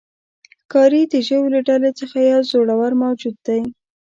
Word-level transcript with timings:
ښکاري 0.61 1.01
د 1.11 1.13
ژویو 1.27 1.51
له 1.53 1.59
ډلې 1.69 1.91
څخه 1.99 2.15
یو 2.31 2.41
زړور 2.51 2.91
موجود 3.03 3.35
دی. 3.47 3.61